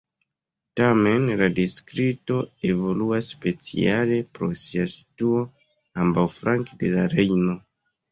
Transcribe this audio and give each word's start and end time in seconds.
Tamen 0.79 1.25
la 1.41 1.49
distrikto 1.57 2.37
evoluas 2.69 3.27
speciale 3.33 4.17
pro 4.39 4.49
sia 4.63 4.87
situo 4.95 5.43
ambaŭflanke 6.05 6.79
de 6.85 6.91
la 6.95 7.05
Rejno. 7.13 7.59